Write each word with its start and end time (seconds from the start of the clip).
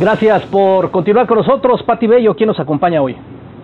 Gracias 0.00 0.46
por 0.46 0.92
continuar 0.92 1.26
con 1.26 1.38
nosotros. 1.38 1.82
Pati 1.82 2.06
Bello, 2.06 2.36
¿quién 2.36 2.46
nos 2.46 2.60
acompaña 2.60 3.02
hoy? 3.02 3.16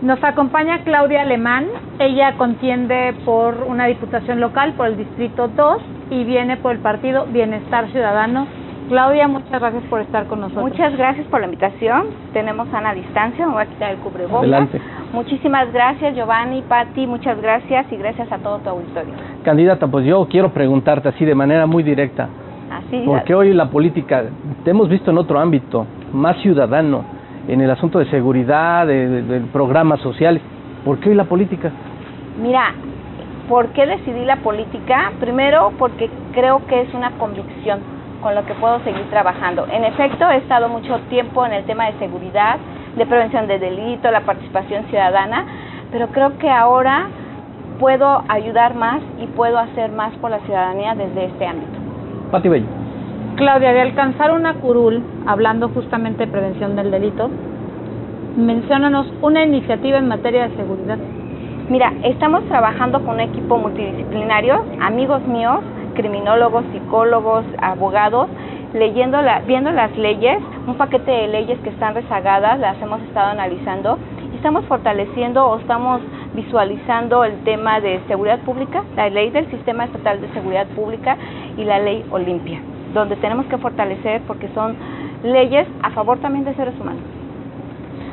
Nos 0.03 0.23
acompaña 0.25 0.83
Claudia 0.83 1.23
Alemán. 1.23 1.67
Ella 2.01 2.35
contiende 2.37 3.15
por 3.25 3.65
una 3.69 3.87
diputación 3.87 4.41
local, 4.41 4.73
por 4.77 4.89
el 4.89 4.97
Distrito 4.97 5.47
2, 5.47 5.83
y 6.11 6.25
viene 6.25 6.57
por 6.57 6.73
el 6.73 6.79
partido 6.79 7.27
Bienestar 7.27 7.89
Ciudadano. 7.93 8.49
Claudia, 8.89 9.29
muchas 9.29 9.61
gracias 9.61 9.85
por 9.85 10.01
estar 10.01 10.27
con 10.27 10.41
nosotros. 10.41 10.65
Muchas 10.65 10.97
gracias 10.97 11.25
por 11.29 11.39
la 11.39 11.47
invitación. 11.47 12.07
Tenemos 12.33 12.67
a 12.75 12.81
una 12.81 12.95
distancia, 12.95 13.47
me 13.47 13.53
voy 13.53 13.63
a 13.63 13.67
quitar 13.67 13.93
el 13.93 13.99
cubrebocas. 13.99 14.41
Adelante. 14.41 14.81
Muchísimas 15.13 15.73
gracias, 15.73 16.17
Giovanni, 16.17 16.63
Patti, 16.63 17.07
muchas 17.07 17.41
gracias 17.41 17.87
y 17.93 17.97
gracias 17.97 18.31
a 18.33 18.39
todo 18.39 18.59
tu 18.59 18.71
auditorio. 18.71 19.15
Candidata, 19.45 19.87
pues 19.87 20.05
yo 20.05 20.27
quiero 20.29 20.53
preguntarte 20.53 21.11
así 21.11 21.25
de 21.25 21.37
manera 21.37 21.65
muy 21.67 21.85
directa. 21.85 22.29
Así 22.73 23.05
Porque 23.07 23.33
hoy 23.37 23.55
la 23.55 23.71
política, 23.71 24.25
te 24.65 24.71
hemos 24.71 24.89
visto 24.89 25.13
en 25.13 25.19
otro 25.19 25.39
ámbito, 25.39 25.87
más 26.15 26.37
ciudadano, 26.39 27.05
en 27.49 27.61
el 27.61 27.71
asunto 27.71 27.99
de 27.99 28.07
seguridad, 28.07 28.87
de, 28.87 29.43
programas 29.53 30.01
sociales. 30.01 30.43
¿Por 30.85 30.99
qué 30.99 31.11
hoy 31.11 31.15
la 31.15 31.25
política? 31.25 31.71
Mira, 32.41 32.73
¿por 33.49 33.69
qué 33.69 33.87
decidí 33.87 34.25
la 34.25 34.37
política? 34.37 35.13
Primero, 35.21 35.73
porque 35.79 36.11
creo 36.33 36.65
que 36.67 36.83
es 36.83 36.95
una 36.95 37.11
convicción 37.13 37.81
con 38.23 38.35
lo 38.35 38.47
que 38.47 38.55
puedo 38.55 38.81
seguir 38.81 39.05
trabajando. 39.11 39.67
En 39.71 39.85
efecto, 39.85 40.29
he 40.31 40.39
estado 40.39 40.69
mucho 40.69 40.99
tiempo 41.11 41.45
en 41.45 41.53
el 41.53 41.65
tema 41.65 41.87
de 41.87 41.99
seguridad, 41.99 42.57
de 42.97 43.05
prevención 43.07 43.47
de 43.47 43.59
delito, 43.59 44.11
la 44.11 44.21
participación 44.21 44.85
ciudadana, 44.87 45.45
pero 45.93 46.09
creo 46.09 46.39
que 46.39 46.51
ahora 46.51 47.09
puedo 47.79 48.23
ayudar 48.29 48.75
más 48.75 49.03
y 49.21 49.27
puedo 49.27 49.59
hacer 49.59 49.93
más 49.93 50.15
por 50.17 50.31
la 50.31 50.39
ciudadanía 50.41 50.95
desde 50.95 51.27
este 51.27 51.47
ámbito. 51.47 51.79
Pati 52.31 52.49
Bello. 52.49 52.84
Claudia, 53.37 53.73
de 53.73 53.81
alcanzar 53.81 54.31
una 54.31 54.55
curul, 54.55 55.03
hablando 55.27 55.69
justamente 55.71 56.25
de 56.25 56.31
prevención 56.31 56.77
del 56.77 56.93
delito, 56.93 57.29
menciónanos 58.37 59.13
una 59.23 59.43
iniciativa 59.43 59.99
en 59.99 60.07
materia 60.07 60.47
de 60.49 60.57
seguridad. 60.57 60.99
Mira, 61.69 61.93
estamos 62.05 62.45
trabajando 62.45 63.01
con 63.01 63.15
un 63.15 63.21
equipo 63.21 63.59
multidisciplinario, 63.59 64.65
amigos 64.81 65.27
míos, 65.27 65.61
criminólogos, 65.95 66.65
psicólogos, 66.73 67.45
abogados, 67.61 68.29
leyendo 68.73 69.21
la, 69.21 69.41
viendo 69.41 69.73
las 69.73 69.97
leyes, 69.99 70.39
un 70.69 70.77
paquete 70.77 71.11
de 71.11 71.27
leyes 71.27 71.59
que 71.65 71.71
están 71.71 71.95
rezagadas, 71.95 72.61
las 72.61 72.81
hemos 72.81 73.01
estado 73.03 73.33
analizando 73.33 73.99
y 74.33 74.37
estamos 74.37 74.65
fortaleciendo 74.67 75.45
o 75.45 75.59
estamos 75.59 76.01
visualizando 76.35 77.25
el 77.25 77.43
tema 77.43 77.81
de 77.81 78.01
seguridad 78.07 78.39
pública, 78.41 78.85
la 78.95 79.09
ley 79.11 79.31
del 79.31 79.51
Sistema 79.51 79.87
Estatal 79.87 80.21
de 80.21 80.33
Seguridad 80.35 80.69
Pública 80.69 81.17
y 81.57 81.65
la 81.65 81.81
ley 81.81 82.05
Olimpia, 82.11 82.61
donde 82.95 83.17
tenemos 83.17 83.47
que 83.47 83.59
fortalecer 83.59 84.23
porque 84.27 84.49
son 84.55 84.75
leyes 85.23 85.67
a 85.83 85.91
favor 85.91 86.19
también 86.19 86.45
de 86.45 86.55
seres 86.55 86.75
humanos. 86.81 87.03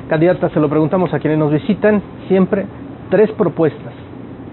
Candidata, 0.10 0.50
se 0.50 0.60
lo 0.60 0.68
preguntamos 0.68 1.14
a 1.14 1.20
quienes 1.20 1.40
nos 1.40 1.52
visitan 1.52 2.02
siempre. 2.28 2.66
Tres 3.10 3.32
propuestas. 3.32 3.94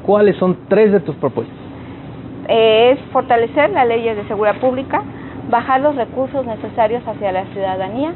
¿Cuáles 0.04 0.36
son 0.36 0.56
tres 0.68 0.92
de 0.92 1.00
tus 1.00 1.16
propuestas? 1.16 1.56
Eh, 2.48 2.92
es 2.92 3.00
fortalecer 3.12 3.70
las 3.70 3.86
leyes 3.86 4.16
de 4.16 4.24
seguridad 4.28 4.56
pública, 4.60 5.02
bajar 5.50 5.80
los 5.80 5.96
recursos 5.96 6.46
necesarios 6.46 7.02
hacia 7.06 7.32
la 7.32 7.44
ciudadanía, 7.46 8.12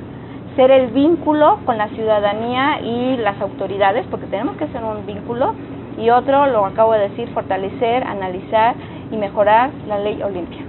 ser 0.57 0.71
el 0.71 0.89
vínculo 0.89 1.59
con 1.67 1.79
la 1.79 1.89
ciudadanía 1.89 2.81
y 2.81 3.17
las 3.19 3.41
autoridades, 3.41 4.07
porque 4.11 4.27
tenemos 4.27 4.57
que 4.57 4.67
ser 4.69 4.83
un 4.83 5.05
vínculo, 5.07 5.55
y 5.99 6.11
otro, 6.11 6.47
lo 6.47 6.65
acabo 6.65 6.93
de 6.93 7.11
decir, 7.11 7.29
fortalecer, 7.35 8.05
analizar 8.05 8.75
y 9.11 9.17
mejorar 9.17 9.71
la 9.89 9.99
ley 9.99 10.23
Olimpia. 10.23 10.63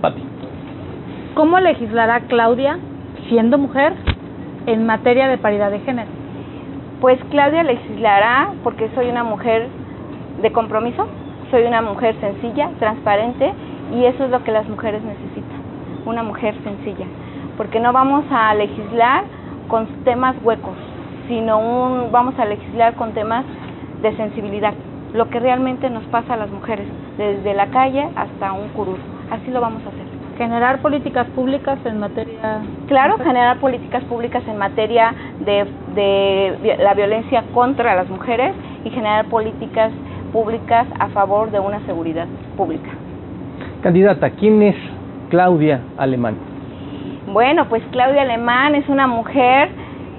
Pati. 0.00 0.35
¿Cómo 1.36 1.60
legislará 1.60 2.20
Claudia, 2.28 2.78
siendo 3.28 3.58
mujer, 3.58 3.92
en 4.64 4.86
materia 4.86 5.28
de 5.28 5.36
paridad 5.36 5.70
de 5.70 5.80
género? 5.80 6.08
Pues 7.02 7.22
Claudia 7.30 7.62
legislará 7.62 8.54
porque 8.64 8.88
soy 8.94 9.10
una 9.10 9.22
mujer 9.22 9.68
de 10.40 10.50
compromiso, 10.50 11.06
soy 11.50 11.64
una 11.64 11.82
mujer 11.82 12.16
sencilla, 12.22 12.70
transparente 12.78 13.52
y 13.92 14.06
eso 14.06 14.24
es 14.24 14.30
lo 14.30 14.42
que 14.44 14.50
las 14.50 14.66
mujeres 14.66 15.02
necesitan, 15.02 15.60
una 16.06 16.22
mujer 16.22 16.54
sencilla, 16.64 17.04
porque 17.58 17.80
no 17.80 17.92
vamos 17.92 18.24
a 18.30 18.54
legislar 18.54 19.24
con 19.68 19.88
temas 20.04 20.36
huecos, 20.42 20.78
sino 21.28 21.58
un, 21.58 22.12
vamos 22.12 22.38
a 22.38 22.46
legislar 22.46 22.94
con 22.94 23.12
temas 23.12 23.44
de 24.00 24.16
sensibilidad, 24.16 24.72
lo 25.12 25.28
que 25.28 25.38
realmente 25.38 25.90
nos 25.90 26.04
pasa 26.04 26.32
a 26.32 26.38
las 26.38 26.50
mujeres, 26.50 26.86
desde 27.18 27.52
la 27.52 27.66
calle 27.66 28.08
hasta 28.16 28.54
un 28.54 28.68
curul, 28.68 29.00
así 29.30 29.50
lo 29.50 29.60
vamos 29.60 29.84
a 29.84 29.90
hacer. 29.90 29.95
Generar 30.36 30.82
políticas 30.82 31.26
públicas 31.28 31.78
en 31.84 31.98
materia... 31.98 32.60
Claro, 32.88 33.16
generar 33.18 33.58
políticas 33.58 34.04
públicas 34.04 34.42
en 34.46 34.58
materia 34.58 35.14
de, 35.40 35.66
de 35.94 36.76
la 36.78 36.94
violencia 36.94 37.42
contra 37.54 37.94
las 37.94 38.08
mujeres 38.08 38.54
y 38.84 38.90
generar 38.90 39.26
políticas 39.26 39.92
públicas 40.32 40.86
a 40.98 41.08
favor 41.08 41.50
de 41.50 41.58
una 41.58 41.80
seguridad 41.86 42.26
pública. 42.56 42.90
Candidata, 43.82 44.30
¿quién 44.30 44.62
es 44.62 44.76
Claudia 45.30 45.80
Alemán? 45.96 46.36
Bueno, 47.32 47.66
pues 47.68 47.82
Claudia 47.90 48.22
Alemán 48.22 48.74
es 48.74 48.86
una 48.88 49.06
mujer, 49.06 49.70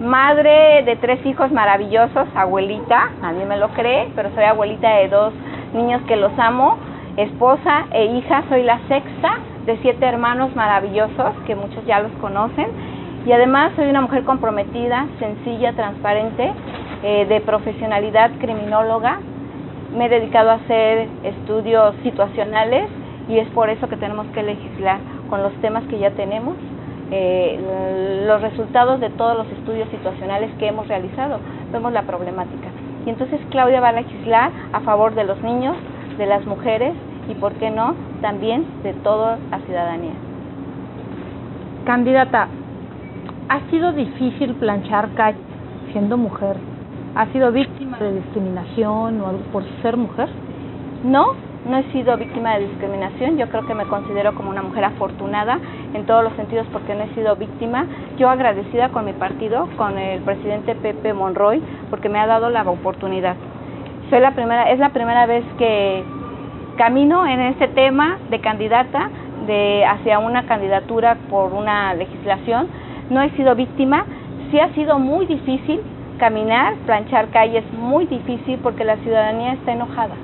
madre 0.02 0.84
de 0.84 0.96
tres 0.96 1.24
hijos 1.26 1.52
maravillosos, 1.52 2.28
abuelita, 2.36 3.10
nadie 3.22 3.46
me 3.46 3.58
lo 3.58 3.70
cree, 3.70 4.10
pero 4.16 4.30
soy 4.34 4.46
abuelita 4.46 4.90
de 4.90 5.10
dos 5.10 5.34
niños 5.74 6.02
que 6.08 6.16
los 6.16 6.32
amo, 6.40 6.78
esposa 7.18 7.86
e 7.92 8.06
hija, 8.06 8.44
soy 8.50 8.64
la 8.64 8.80
sexta 8.88 9.38
de 9.68 9.78
siete 9.82 10.06
hermanos 10.06 10.56
maravillosos 10.56 11.36
que 11.46 11.54
muchos 11.54 11.86
ya 11.86 12.00
los 12.00 12.12
conocen 12.14 12.68
y 13.26 13.32
además 13.34 13.74
soy 13.76 13.90
una 13.90 14.00
mujer 14.00 14.24
comprometida, 14.24 15.06
sencilla, 15.20 15.74
transparente, 15.74 16.54
eh, 17.04 17.26
de 17.28 17.42
profesionalidad 17.42 18.32
criminóloga. 18.40 19.20
Me 19.96 20.06
he 20.06 20.10
dedicado 20.10 20.52
a 20.52 20.54
hacer 20.54 21.10
estudios 21.24 21.96
situacionales 22.02 22.88
y 23.28 23.40
es 23.40 23.50
por 23.50 23.70
eso 23.70 23.90
que 23.90 23.98
tenemos 23.98 24.26
que 24.28 24.42
legislar 24.42 25.00
con 25.30 25.44
los 25.44 25.52
temas 25.56 25.84
que 25.90 26.00
ya 26.00 26.12
tenemos, 26.12 26.56
eh, 27.12 27.60
los 28.26 28.42
resultados 28.42 29.02
de 29.02 29.10
todos 29.10 29.38
los 29.38 29.48
estudios 29.52 29.90
situacionales 29.90 30.50
que 30.60 30.68
hemos 30.68 30.88
realizado. 30.88 31.40
Vemos 31.74 31.92
la 31.92 32.04
problemática. 32.04 32.70
Y 33.06 33.10
entonces 33.10 33.42
Claudia 33.50 33.82
va 33.82 33.90
a 33.90 33.94
legislar 33.94 34.52
a 34.72 34.80
favor 34.80 35.14
de 35.14 35.26
los 35.26 35.42
niños, 35.44 35.76
de 36.18 36.26
las 36.26 36.46
mujeres 36.46 36.94
y, 37.30 37.34
¿por 37.36 37.54
qué 37.54 37.70
no?, 37.70 37.96
también 38.22 38.66
de 38.84 38.94
toda 38.94 39.38
la 39.52 39.60
ciudadanía. 39.60 40.14
Candidata, 41.86 42.48
¿ha 43.50 43.60
sido 43.70 43.94
difícil 43.94 44.56
planchar 44.56 45.14
calle 45.14 45.38
siendo 45.92 46.18
mujer? 46.18 46.58
¿Ha 47.16 47.26
sido 47.28 47.52
víctima 47.52 47.98
de 47.98 48.14
discriminación 48.14 49.22
o 49.22 49.28
algo 49.28 49.44
por 49.52 49.64
ser 49.82 49.98
mujer? 49.98 50.30
No, 51.04 51.34
no 51.68 51.78
he 51.78 51.84
sido 51.92 52.16
víctima 52.18 52.56
de 52.56 52.68
discriminación. 52.68 53.38
Yo 53.38 53.48
creo 53.50 53.66
que 53.66 53.74
me 53.74 53.86
considero 53.86 54.36
como 54.36 54.50
una 54.50 54.62
mujer 54.62 54.86
afortunada 54.86 55.60
en 55.94 56.06
todos 56.06 56.24
los 56.24 56.34
sentidos 56.34 56.68
porque 56.72 56.94
no 56.94 57.04
he 57.04 57.14
sido 57.16 57.36
víctima. 57.36 57.86
Yo 58.18 58.30
agradecida 58.30 58.90
con 58.90 59.06
mi 59.06 59.14
partido, 59.14 59.68
con 59.78 59.98
el 59.98 60.22
presidente 60.22 60.76
Pepe 60.76 61.14
Monroy, 61.14 61.62
porque 61.90 62.10
me 62.10 62.20
ha 62.20 62.28
dado 62.28 62.50
la 62.50 62.64
oportunidad. 62.64 63.36
Soy 64.10 64.20
la 64.20 64.32
primera, 64.32 64.72
es 64.72 64.80
la 64.80 64.90
primera 64.90 65.26
vez 65.26 65.44
que 65.58 66.04
camino 66.78 67.28
en 67.28 67.42
este 67.42 67.68
tema 67.68 68.18
de 68.30 68.40
candidata 68.40 69.10
de 69.46 69.86
hacia 69.86 70.20
una 70.20 70.44
candidatura 70.44 71.18
por 71.30 71.54
una 71.54 71.94
legislación. 71.94 72.68
No 73.10 73.22
he 73.22 73.30
sido 73.32 73.56
víctima. 73.56 74.06
Sí 74.52 74.60
ha 74.60 74.74
sido 74.74 75.00
muy 75.00 75.26
difícil 75.26 75.82
caminar, 76.20 76.76
planchar 76.86 77.28
calles, 77.30 77.66
muy 77.74 78.06
difícil 78.06 78.60
porque 78.64 78.86
la 78.86 78.96
ciudadanía 78.98 79.54
está 79.54 79.74
enojada 79.74 80.16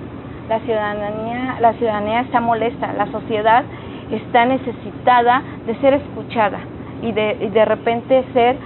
la 0.50 0.60
ciudadanía, 0.60 1.58
la 1.60 1.74
ciudadanía 1.74 2.22
está 2.22 2.42
molesta, 2.42 2.94
la 2.94 3.08
sociedad 3.08 3.64
está 4.12 4.46
necesitada 4.46 5.42
de 5.66 5.76
ser 5.76 5.94
escuchada 5.94 6.60
y 7.02 7.12
de, 7.12 7.38
y 7.42 7.50
de 7.50 7.66
repente 7.66 8.24
ser 8.34 8.58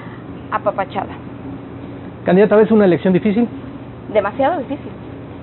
apapachada. 0.51 1.13
Candidata, 2.25 2.55
¿ves 2.55 2.71
una 2.71 2.85
elección 2.85 3.13
difícil? 3.13 3.47
Demasiado 4.11 4.57
difícil, 4.59 4.91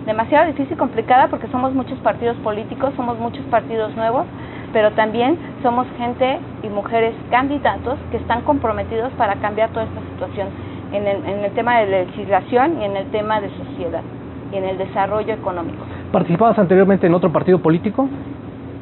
demasiado 0.07 0.47
difícil, 0.47 0.77
complicada 0.77 1.29
porque 1.29 1.49
somos 1.49 1.73
muchos 1.75 1.99
partidos 2.01 2.37
políticos, 2.39 2.93
somos 2.97 3.19
muchos 3.19 3.45
partidos 3.47 3.95
nuevos, 3.97 4.27
pero 4.73 4.91
también 4.93 5.39
somos 5.63 5.87
gente 5.97 6.39
y 6.63 6.69
mujeres 6.69 7.15
candidatos 7.31 7.99
que 8.11 8.19
están 8.19 8.43
comprometidos 8.43 9.13
para 9.15 9.37
cambiar 9.37 9.71
toda 9.71 9.85
esta 9.85 10.01
situación 10.13 10.49
en 10.93 11.07
el, 11.07 11.25
en 11.27 11.45
el 11.45 11.53
tema 11.53 11.81
de 11.81 11.87
legislación 11.87 12.81
y 12.81 12.85
en 12.85 12.97
el 12.97 13.07
tema 13.11 13.41
de 13.41 13.51
sociedad 13.51 14.03
y 14.53 14.57
en 14.57 14.65
el 14.65 14.79
desarrollo 14.79 15.33
económico. 15.35 15.85
¿Participabas 16.13 16.59
anteriormente 16.59 17.07
en 17.07 17.15
otro 17.15 17.33
partido 17.33 17.59
político? 17.61 18.09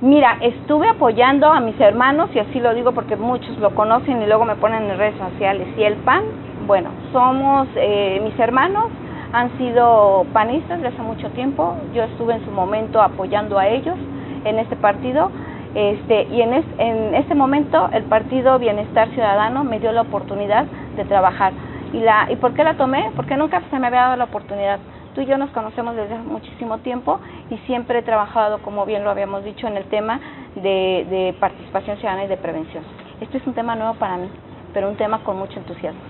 Mira, 0.02 0.36
estuve 0.40 0.88
apoyando 0.88 1.46
a 1.46 1.60
mis 1.60 1.78
hermanos, 1.80 2.30
y 2.34 2.40
así 2.40 2.58
lo 2.58 2.74
digo 2.74 2.92
porque 2.92 3.14
muchos 3.14 3.56
lo 3.58 3.70
conocen 3.70 4.20
y 4.20 4.26
luego 4.26 4.44
me 4.44 4.56
ponen 4.56 4.90
en 4.90 4.98
redes 4.98 5.14
sociales. 5.16 5.68
Y 5.78 5.84
el 5.84 5.94
PAN, 5.98 6.24
bueno, 6.66 6.90
somos, 7.12 7.68
eh, 7.76 8.20
mis 8.24 8.36
hermanos 8.40 8.86
han 9.32 9.56
sido 9.56 10.26
panistas 10.32 10.80
desde 10.80 10.94
hace 10.94 11.02
mucho 11.02 11.30
tiempo. 11.30 11.74
Yo 11.94 12.02
estuve 12.04 12.34
en 12.34 12.44
su 12.44 12.50
momento 12.50 13.00
apoyando 13.00 13.58
a 13.58 13.66
ellos 13.66 13.96
en 14.44 14.58
este 14.58 14.76
partido. 14.76 15.30
Este, 15.74 16.24
y 16.24 16.42
en, 16.42 16.52
es, 16.52 16.64
en 16.76 17.14
este 17.14 17.34
momento 17.34 17.88
el 17.92 18.04
Partido 18.04 18.58
Bienestar 18.58 19.08
Ciudadano 19.10 19.64
me 19.64 19.80
dio 19.80 19.90
la 19.92 20.02
oportunidad 20.02 20.66
de 20.96 21.04
trabajar. 21.06 21.54
¿Y, 21.94 22.00
la, 22.00 22.30
¿Y 22.30 22.36
por 22.36 22.52
qué 22.52 22.62
la 22.62 22.74
tomé? 22.76 23.10
Porque 23.16 23.36
nunca 23.36 23.62
se 23.70 23.78
me 23.78 23.86
había 23.86 24.02
dado 24.02 24.16
la 24.16 24.24
oportunidad. 24.24 24.78
Tú 25.14 25.22
y 25.22 25.26
yo 25.26 25.38
nos 25.38 25.50
conocemos 25.50 25.96
desde 25.96 26.14
hace 26.14 26.24
muchísimo 26.24 26.78
tiempo 26.78 27.18
y 27.50 27.56
siempre 27.66 27.98
he 27.98 28.02
trabajado, 28.02 28.58
como 28.58 28.84
bien 28.84 29.04
lo 29.04 29.10
habíamos 29.10 29.44
dicho, 29.44 29.66
en 29.66 29.76
el 29.76 29.84
tema 29.84 30.20
de, 30.56 31.06
de 31.08 31.34
participación 31.38 31.96
ciudadana 31.98 32.24
y 32.24 32.28
de 32.28 32.36
prevención. 32.36 32.84
Este 33.20 33.38
es 33.38 33.46
un 33.46 33.54
tema 33.54 33.74
nuevo 33.74 33.94
para 33.94 34.16
mí, 34.16 34.28
pero 34.74 34.88
un 34.88 34.96
tema 34.96 35.20
con 35.20 35.38
mucho 35.38 35.58
entusiasmo. 35.58 36.00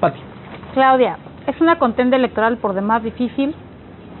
Pati. 0.00 0.20
Claudia, 0.74 1.18
es 1.48 1.58
una 1.62 1.78
contienda 1.78 2.18
electoral 2.18 2.58
por 2.58 2.74
demás 2.74 3.02
difícil, 3.02 3.54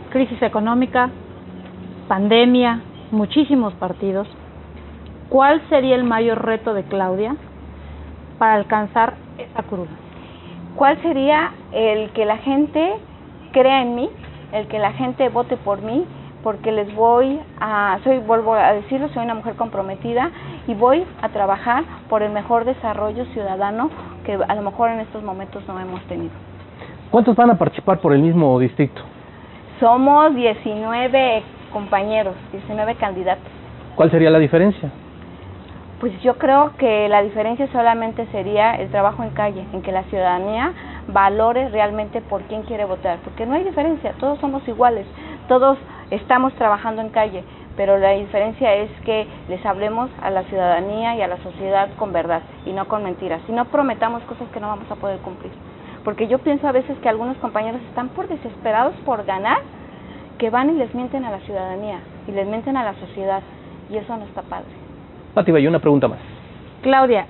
crisis 0.08 0.40
económica, 0.40 1.10
pandemia, 2.08 2.80
muchísimos 3.10 3.74
partidos. 3.74 4.26
¿Cuál 5.28 5.60
sería 5.68 5.94
el 5.94 6.04
mayor 6.04 6.42
reto 6.42 6.72
de 6.72 6.84
Claudia 6.84 7.36
para 8.38 8.54
alcanzar 8.54 9.16
esa 9.36 9.62
cruz? 9.64 9.88
¿Cuál 10.74 11.02
sería 11.02 11.52
el 11.72 12.10
que 12.12 12.24
la 12.24 12.38
gente 12.38 12.94
crea 13.52 13.82
en 13.82 13.94
mí, 13.94 14.08
el 14.52 14.66
que 14.68 14.78
la 14.78 14.92
gente 14.92 15.28
vote 15.28 15.58
por 15.58 15.82
mí, 15.82 16.06
porque 16.42 16.72
les 16.72 16.94
voy 16.94 17.38
a, 17.60 17.98
soy, 18.04 18.20
vuelvo 18.20 18.54
a 18.54 18.72
decirlo, 18.72 19.10
soy 19.10 19.24
una 19.24 19.34
mujer 19.34 19.54
comprometida 19.56 20.30
y 20.66 20.72
voy 20.72 21.04
a 21.20 21.28
trabajar 21.28 21.84
por 22.08 22.22
el 22.22 22.32
mejor 22.32 22.64
desarrollo 22.64 23.26
ciudadano 23.34 23.90
que 24.24 24.32
a 24.32 24.54
lo 24.54 24.62
mejor 24.62 24.88
en 24.88 25.00
estos 25.00 25.22
momentos 25.22 25.62
no 25.68 25.78
hemos 25.78 26.00
tenido. 26.04 26.32
¿Cuántos 27.10 27.34
van 27.36 27.48
a 27.48 27.56
participar 27.56 28.00
por 28.00 28.12
el 28.12 28.20
mismo 28.20 28.58
distrito? 28.58 29.00
Somos 29.80 30.34
19 30.34 31.42
compañeros, 31.72 32.34
19 32.52 32.96
candidatos. 32.96 33.50
¿Cuál 33.96 34.10
sería 34.10 34.28
la 34.28 34.38
diferencia? 34.38 34.90
Pues 36.00 36.12
yo 36.20 36.36
creo 36.36 36.72
que 36.76 37.08
la 37.08 37.22
diferencia 37.22 37.66
solamente 37.72 38.26
sería 38.26 38.74
el 38.74 38.90
trabajo 38.90 39.22
en 39.22 39.30
calle, 39.30 39.64
en 39.72 39.80
que 39.80 39.90
la 39.90 40.02
ciudadanía 40.04 40.74
valore 41.08 41.70
realmente 41.70 42.20
por 42.20 42.42
quién 42.42 42.62
quiere 42.64 42.84
votar, 42.84 43.16
porque 43.24 43.46
no 43.46 43.54
hay 43.54 43.64
diferencia, 43.64 44.12
todos 44.20 44.38
somos 44.40 44.68
iguales, 44.68 45.06
todos 45.48 45.78
estamos 46.10 46.52
trabajando 46.56 47.00
en 47.00 47.08
calle, 47.08 47.42
pero 47.74 47.96
la 47.96 48.10
diferencia 48.10 48.74
es 48.74 48.90
que 49.06 49.26
les 49.48 49.64
hablemos 49.64 50.10
a 50.20 50.28
la 50.28 50.42
ciudadanía 50.42 51.16
y 51.16 51.22
a 51.22 51.26
la 51.26 51.38
sociedad 51.38 51.88
con 51.98 52.12
verdad 52.12 52.42
y 52.66 52.72
no 52.72 52.86
con 52.86 53.02
mentiras, 53.02 53.40
y 53.48 53.52
no 53.52 53.64
prometamos 53.64 54.22
cosas 54.24 54.46
que 54.50 54.60
no 54.60 54.68
vamos 54.68 54.90
a 54.90 54.96
poder 54.96 55.18
cumplir. 55.20 55.52
Porque 56.08 56.26
yo 56.26 56.38
pienso 56.38 56.66
a 56.66 56.72
veces 56.72 56.96
que 57.02 57.08
algunos 57.10 57.36
compañeros 57.36 57.82
están 57.82 58.08
por 58.08 58.28
desesperados 58.28 58.94
por 59.04 59.26
ganar, 59.26 59.58
que 60.38 60.48
van 60.48 60.70
y 60.70 60.78
les 60.78 60.94
mienten 60.94 61.26
a 61.26 61.30
la 61.30 61.38
ciudadanía 61.40 61.98
y 62.26 62.32
les 62.32 62.46
mienten 62.46 62.78
a 62.78 62.82
la 62.82 62.94
sociedad, 62.94 63.42
y 63.90 63.98
eso 63.98 64.16
no 64.16 64.24
está 64.24 64.40
padre. 64.40 64.70
Pati, 65.34 65.52
y 65.52 65.66
una 65.66 65.80
pregunta 65.80 66.08
más. 66.08 66.20
Claudia, 66.80 67.26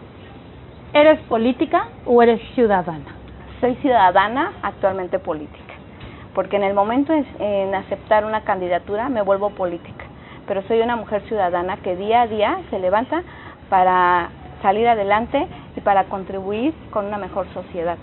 ¿eres 0.92 1.18
política 1.22 1.88
o 2.06 2.22
eres 2.22 2.40
ciudadana? 2.54 3.16
soy 3.60 3.74
ciudadana, 3.82 4.52
actualmente 4.62 5.18
política, 5.18 5.74
porque 6.32 6.54
en 6.54 6.62
el 6.62 6.72
momento 6.72 7.12
en, 7.12 7.74
aceptar 7.74 8.24
una 8.24 8.42
candidatura 8.42 9.08
me 9.08 9.22
vuelvo 9.22 9.50
política, 9.50 10.04
pero 10.46 10.62
soy 10.68 10.82
una 10.82 10.94
mujer 10.94 11.22
ciudadana 11.22 11.78
que 11.78 11.96
día 11.96 12.22
a 12.22 12.26
día 12.28 12.60
se 12.70 12.78
levanta 12.78 13.24
para 13.68 14.28
salir 14.62 14.86
adelante 14.86 15.48
y 15.76 15.80
para 15.80 16.04
contribuir 16.04 16.72
con 16.92 17.06
una 17.06 17.18
mejor 17.18 17.48
sociedad. 17.52 17.98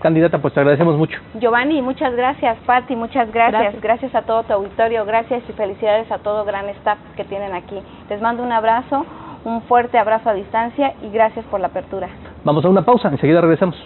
Candidata, 0.00 0.38
pues 0.38 0.54
te 0.54 0.60
agradecemos 0.60 0.96
mucho. 0.96 1.18
Giovanni, 1.34 1.82
muchas 1.82 2.14
gracias. 2.14 2.58
Patti, 2.66 2.96
muchas 2.96 3.30
gracias. 3.32 3.62
gracias. 3.62 3.82
Gracias 3.82 4.14
a 4.14 4.22
todo 4.22 4.42
tu 4.42 4.52
auditorio. 4.52 5.04
Gracias 5.04 5.42
y 5.48 5.52
felicidades 5.52 6.10
a 6.10 6.18
todo 6.18 6.44
gran 6.44 6.68
staff 6.70 6.98
que 7.16 7.24
tienen 7.24 7.54
aquí. 7.54 7.80
Les 8.08 8.20
mando 8.20 8.42
un 8.42 8.52
abrazo, 8.52 9.04
un 9.44 9.62
fuerte 9.62 9.98
abrazo 9.98 10.30
a 10.30 10.34
distancia 10.34 10.94
y 11.02 11.10
gracias 11.10 11.44
por 11.46 11.60
la 11.60 11.68
apertura. 11.68 12.08
Vamos 12.44 12.64
a 12.64 12.68
una 12.68 12.82
pausa, 12.82 13.08
enseguida 13.08 13.40
regresamos. 13.40 13.76